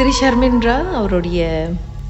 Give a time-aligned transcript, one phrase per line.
[0.00, 1.40] திரு ஷர்மின்ரா அவருடைய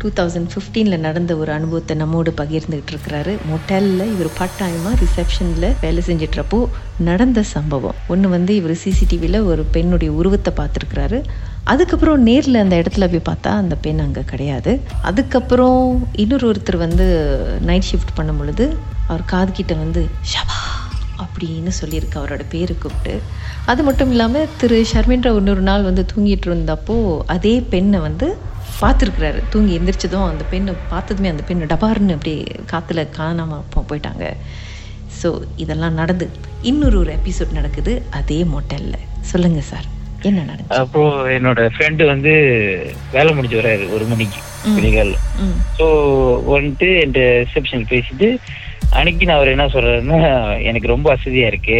[0.00, 3.32] two thousand ஃபிஃப்டீனில் நடந்த ஒரு அனுபவத்தை நம்மோடு பகிர்ந்துகிட்டு இருக்கிறாரு.
[3.50, 6.58] மொட்டலில் இவர் பார்ட் டைமாக ரிசப்ஷனில் வேலை செஞ்சிட்றப்போ
[7.08, 7.94] நடந்த சம்பவம்.
[8.06, 11.20] ஒன்று வந்து இவர் சிசிடிவியில் ஒரு பெண்ணுடைய உருவத்தை பார்த்துருக்கிறாரு.
[11.64, 14.80] அதுக்கப்புறம் நேரில் அந்த இடத்துல போய் பார்த்தா அந்த பெண் அங்கே கிடையாது.
[15.02, 15.80] அதுக்கப்புறம்
[16.12, 17.08] இன்னொரு ஒருத்தர் வந்து
[17.60, 18.66] நைட் ஷிஃப்ட் பண்ணும் பொழுது
[19.08, 20.58] அவர் காதுகிட்ட வந்து ஷபா!
[21.22, 23.14] அப்படின்னு சொல்லியிருக்கு அவரோட பேரை கூப்பிட்டு.
[23.72, 26.96] அது மட்டும் இல்லாமல் திரு ஷர்மின்ற இன்னொரு நாள் வந்து தூங்கிட்டு இருந்தப்போ
[27.36, 28.28] அதே பெண்ணை வந்து
[28.80, 29.40] பார்த்துருக்குறாரு.
[29.52, 32.42] தூங்கி எந்திரிச்சதும் அந்த பெண்ணை பார்த்ததுமே அந்த பெண்ணு டபார்னு அப்படியே
[32.72, 34.26] காற்றுல காணாமல் போயிட்டாங்க.
[35.20, 35.30] ஸோ
[35.62, 36.28] இதெல்லாம் நடந்து.
[36.70, 39.00] இன்னொரு ஒரு எபிசோட் நடக்குது அதே மோட்டலில்.
[39.32, 39.88] சொல்லுங்கள் சார்
[40.28, 40.78] என்ன நடந்துச்சு?
[40.82, 42.32] அப்புறம் என்னோட ஃப்ரெண்டு வந்து
[43.14, 44.40] வேலை முடிஞ்சு வராரு ஒரு மணிக்கு
[45.78, 45.86] ஸோ
[46.54, 48.28] வந்துட்டு என்கிட்ட ரிசப்ஷன் பேசிட்டு
[48.98, 50.18] அன்னைக்கு நான் அவர் என்ன சொல்றாருன்னா
[50.68, 51.78] எனக்கு ரொம்ப வசதியா இருக்கு.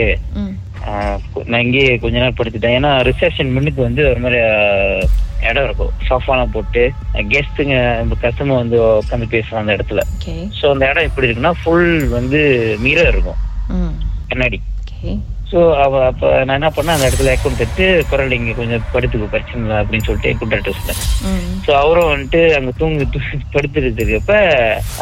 [1.51, 2.77] நான் இங்கேயே கொஞ்ச நேரம் படுத்துட்டேன்.
[2.79, 4.39] ஏன்னா ரிசப்ஷன் முன்னுக்கு வந்து ஒரு மாதிரி
[5.49, 5.93] இடம் இருக்கும்.
[6.09, 6.83] சோஃபாலாம் போட்டு
[7.33, 7.77] கெஸ்ட்டுங்க
[8.25, 10.03] கஸ்டமர் வந்து உட்காந்து பேசுவாங்க அந்த இடத்துல.
[10.59, 12.41] ஸோ அந்த இடம் எப்படி இருக்குன்னா ஃபுல் வந்து
[12.87, 13.41] மிரர் இருக்கும்.
[14.31, 14.61] கண்ணாடி.
[15.53, 16.97] ஸோ அவ அப்ப நான் என்ன பண்ணேன்?
[16.97, 21.01] அந்த இடத்துல அக்கௌண்ட் தட்டு குரல் இங்க கொஞ்சம் படுத்துக்கோ பிரச்சனை இல்லை அப்படின்னு சொல்லிட்டு அக்கௌண்ட் சொன்னேன்
[21.65, 23.07] ஸோ அவரும் வந்துட்டு அங்க தூங்கு
[24.05, 24.37] இருக்கப்ப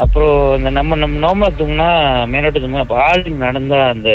[0.04, 1.88] அப்புறம் இந்த நம்ம நம்ம நார்மலா தூங்கினா
[2.34, 4.10] மேலோட்ட தூங்கினா அப்ப ஆள் நடந்தா அந்த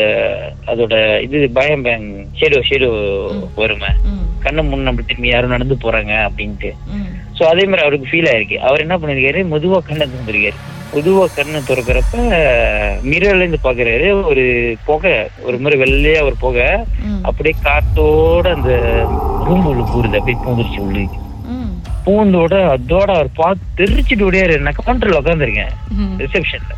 [0.74, 0.96] அதோட
[1.28, 2.08] இது பயம் பயம்
[2.40, 2.90] ஷேடோ ஷேடோ
[3.62, 3.92] வருமே.
[4.46, 6.72] கண்ணு முன் நம்ம திரும்பி யாரும் நடந்து போறாங்க அப்படின்ட்டு.
[7.38, 8.58] ஸோ அதே மாதிரி அவருக்கு ஃபீல் ஆயிருக்கு.
[8.68, 10.58] அவர் என்ன பண்ணிருக்காரு மெதுவா கண்ணை திறந்திருக்காரு.
[10.94, 12.18] மெதுவா கண்ணை திறக்கிறப்ப
[13.04, 14.08] மிரர்ல இருந்து பாக்குறாரு.
[14.24, 14.44] ஒரு
[14.86, 15.14] புகை
[15.44, 16.68] ஒரு மாதிரி வெள்ளையா ஒரு புகை.
[17.22, 18.72] அப்படியே காத்தோட அந்த
[19.46, 21.20] ரூம் உள்ள பூருது அப்படியே பூந்துருச்சு உள்ளுக்கு
[21.54, 21.72] ம்.
[22.06, 24.58] பூந்தோட அதோட அவர் பார்த்து தெரிச்சுட்டு ஓடியாரு.
[24.60, 25.74] நான் கவுண்டர்ல உட்காந்துருக்கேன்
[26.20, 26.76] ரிசப்ஷன்ல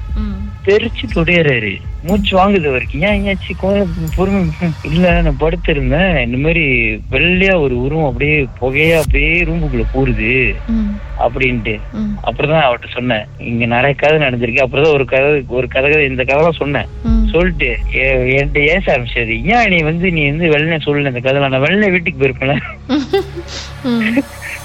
[0.65, 1.73] தெரிச்சுட்டு ஓடியாரு
[2.07, 2.99] மூச்சு வாங்குது அவருக்கு.
[3.01, 4.41] ஏன் ஏன்ச்சு கொஞ்சம் பொறுமை
[4.89, 6.15] இல்ல நான் படுத்திருந்தேன்.
[6.25, 6.63] இந்த மாதிரி
[7.11, 10.31] வெள்ளையா ஒரு உருவம் அப்படியே புகையா அப்படியே ரூமுக்குள்ள பூருது
[10.75, 10.91] ம்.
[11.19, 11.75] அப்படின்ட்டு.
[11.93, 12.13] ம்.
[12.21, 13.25] அப்புறம் தான் அவர்கிட்ட சொன்னேன்.
[13.49, 14.65] இங்க நிறைய கதை நடந்திருக்கு.
[14.65, 16.89] அப்புறம் தான் ஒரு கதை ஒரு கதை இந்த கதைலாம் சொன்னேன்.
[17.33, 17.69] சொல்லிட்டு
[18.33, 22.21] என்கிட்ட ஏச ஆரம்பிச்சது ஏன் நீ வந்து நீ வந்து வெள்ளனை சொல்லல இந்த கதை நான் வெள்ளனை வீட்டுக்கு
[22.21, 22.63] போயிருப்பேன்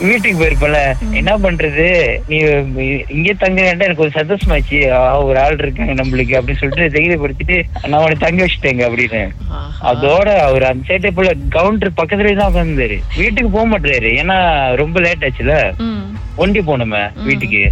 [0.01, 0.77] வீட்டுக்கு போயிருப்பல
[1.13, 1.87] என்ன பண்றது?
[2.29, 2.37] நீ
[3.09, 4.79] இங்கே தங்க வேண்டாம் எனக்கு ஒரு சந்தோஷமாச்சு.
[5.25, 6.95] ஒரு ஆள் இருக்காங்க நம்மளுக்கு அப்படின்னு சொல்லிட்டு
[7.31, 9.23] தைரியப்படுத்திட்டு நான் உனக்கு தங்க வச்சுட்டேங்க அப்படின்னு.
[9.91, 14.39] அதோட அவர் அந்த சைட்டை போல கவுண்டர் பக்கத்துலயே தான் உட்காந்துரு வீட்டுக்கு போக மாட்டாரு ஏன்னா
[14.83, 15.55] ரொம்ப லேட் ஆச்சுல.
[16.37, 17.63] ஒண்டி போனோமே வீட்டுக்கு.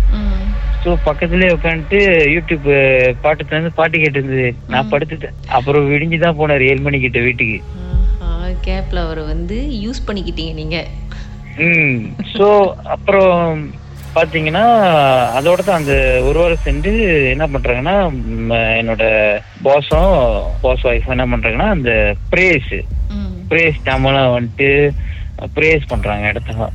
[0.82, 2.00] சோ பக்கத்துலயே உட்காந்துட்டு
[2.34, 2.66] யூடியூப்
[3.20, 5.36] பாட்டு தந்து பாட்டு கேட்டு இருந்தது நான் படுத்துட்டேன்.
[5.48, 7.58] அப்புறம் விடிஞ்சுதான் போனாரு ஏழு மணிக்கிட்ட வீட்டுக்கு.
[8.26, 10.78] ஆஹா கேப்ல அவரை வந்து யூஸ் பண்ணிக்கிட்டீங்க நீங்க.
[11.66, 11.98] ம்.
[12.34, 12.46] சோ
[12.94, 13.38] அப்புறம்
[14.18, 14.64] பாத்தீங்கன்னா
[15.38, 15.94] அதோட தான் அந்த
[16.28, 16.92] ஒரு வாரம் சென்று
[17.32, 17.96] என்ன பண்றாங்கன்னா
[18.80, 19.04] என்னோட
[19.66, 20.14] பாஸும்
[20.62, 21.92] பாஸ் ஒய்ஃப் என்ன பண்றாங்கன்னா அந்த
[22.32, 22.72] பிரேஸ்
[23.50, 24.70] பிரேஸ் டேமெல்லாம் வந்துட்டு
[25.56, 26.68] பிரேஸ் பண்றாங்க இடத்துல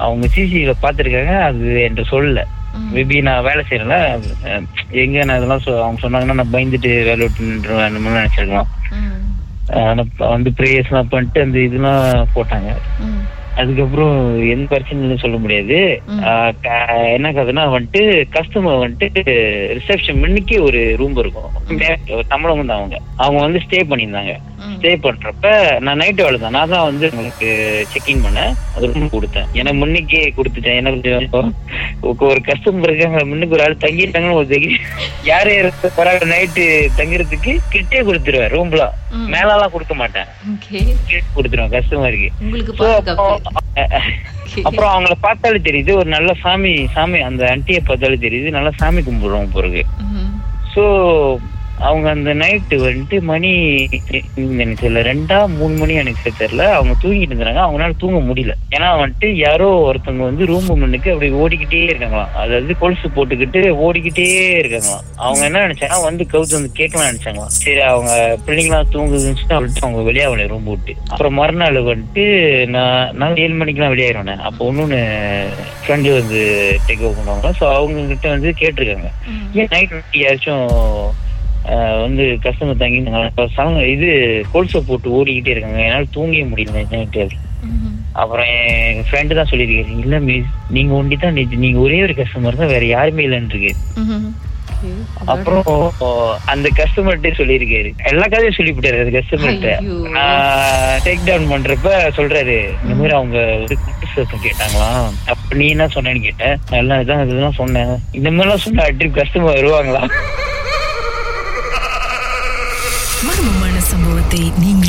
[0.00, 2.42] அவங்க சிசில பாத்துருக்காங்க அது என்கிட்ட சொல்லல.
[2.92, 3.96] மேபி நான் வேலை செய்யறேன்ல
[5.02, 8.70] எங்க நான் இதெல்லாம் அவங்க சொன்னாங்கன்னா நான் பயந்துட்டு வேலை விட்டு நின்றுவேன் அந்த மாதிரி நினைச்சிருக்கலாம்
[10.34, 12.02] வந்து பிரேயர்ஸ் எல்லாம் பண்ணிட்டு அந்த இதெல்லாம்
[12.36, 12.70] போட்டாங்க.
[13.60, 16.02] அதுக்கப்புறம் எந்த பிரச்சனையும் சொல்ல முடியாது.
[17.12, 19.20] என்ன கதைன்னா வந்துட்டு கஸ்டமர் வந்துட்டு
[19.76, 21.50] ரிசப்ஷன் முன்னுக்கே ஒரு ரூம் இருக்கும்.
[22.08, 23.00] தமிழவங்க தான் அவங்க.
[23.16, 24.36] அவங்க வந்து ஸ்டே பண்ணியிருந்தாங்க.
[24.80, 26.50] ஸ்டே பண்றப்ப நான் நைட்டு வேலை தான்.
[26.50, 28.54] நான் தான் வந்து உங்களுக்கு செக்இன் பண்ணேன்.
[28.76, 29.46] அது ரூம் கொடுத்தேன்.
[29.54, 30.74] ஏன்னா முன்னுக்கே கொடுத்துட்டேன்.
[30.74, 31.10] எனக்கு
[32.02, 34.80] ஒரு- கஸ்டமர் இருக்காங்க முன்னுக்கு ஒரு ஆள் தங்கிட்டாங்கன்னு ஒரு தைரியம்.
[35.24, 35.72] யாரு யாரு
[36.04, 38.90] நைட்டு தங்குறதுக்கு கிட்டே கொடுத்துருவேன் ரூம்லாம்.
[39.26, 40.24] மேலாம் கொடுக்க மாட்டேன்.
[41.36, 42.28] கொடுத்துருவேன் கஸ்டமருக்கு
[44.68, 49.52] அப்புறம் அவங்கள பார்த்தாலே தெரியுது ஒரு நல்ல சாமி சாமி அந்த ஆண்டியை பார்த்தாலே தெரியுது நல்லா சாமி கும்பிடுறோம்
[49.52, 50.32] பிறகு ம்.
[51.88, 53.50] அவங்க அந்த நைட்டு வந்துட்டு மணி
[54.62, 56.64] எனக்கு தெரியல ரெண்டா மூணு மணி எனக்கு தெரியல.
[56.76, 57.62] அவங்க தூங்கிட்டு இருந்தாங்க.
[57.66, 58.54] அவங்களால தூங்க முடியல.
[58.76, 62.32] ஏன்னா வந்துட்டு யாரோ ஒருத்தவங்க வந்து ரூம் முன்னுக்கு அப்படி ஓடிக்கிட்டே இருக்காங்களாம்.
[62.42, 64.26] அதாவது கொலுசு போட்டுக்கிட்டு ஓடிக்கிட்டே
[64.62, 65.04] இருக்காங்களாம்.
[65.24, 67.54] அவங்க என்ன நினைச்சாங்க வந்து கவுத்து வந்து கேட்கலாம் நினைச்சாங்களாம்.
[67.62, 68.12] சரி அவங்க
[68.46, 72.26] பிள்ளைங்களாம் தூங்குதுன்னு சொல்லிட்டு அவங்க வெளியாகல ரூம் விட்டு அப்புறம் மறுநாள் வந்துட்டு
[72.76, 75.00] நான் நான் ஏழு மணிக்கெல்லாம் வெளியாயிருவேன் அப்போ இன்னொன்னு
[75.82, 76.40] ஃப்ரெண்டு வந்து
[76.86, 79.10] டேக் ஓவர் பண்ணுவாங்க ஸோ அவங்க கிட்ட வந்து கேட்டிருக்காங்க.
[79.60, 80.68] ஏன் நைட் யாராச்சும்
[82.02, 83.00] வந்து கஸ்டமர் தங்கி
[83.58, 84.08] சங்க இது
[84.52, 85.80] கொலுசை போட்டு ஓடிக்கிட்டே இருக்காங்க.
[85.86, 87.24] என்னால தூங்கவே முடியல நைட்டு.
[88.20, 92.62] அப்புறம் என் ஃப்ரெண்டு தான் சொல்லியிருக்காரு இல்ல மிஸ் நீங்க ஒண்டி தான் நேத்து நீங்க ஒரே ஒரு கஸ்டமர்
[92.62, 93.72] தான் வேற யாருமே இல்லைன்னு இருக்கு.
[95.32, 95.66] அப்புறம்
[96.52, 97.90] அந்த கஸ்டமர்கிட்ட சொல்லியிருக்காரு.
[98.10, 99.72] எல்லா கதையும் சொல்லிவிட்டாரு அந்த கஸ்டமர்கிட்ட.
[100.16, 105.88] நான் டேக் டவுன் பண்றப்ப சொல்றாரு இந்த மாதிரி அவங்க ஒரு குட்டி சத்தம் கேட்டாங்களாம் அப்ப நீ என்ன
[105.96, 106.56] சொன்னேன்னு கேட்டேன்.
[106.80, 107.94] எல்லாம் இதான் இதெல்லாம் சொன்னேன்.
[108.20, 110.02] இந்த மாதிரிலாம் சொன்னா ட்ரிப் கஸ்டமர் வருவாங்களா?
[113.25, 114.88] மர்மமான சம்பவத்தை அனுபவத்தை நீங்களும்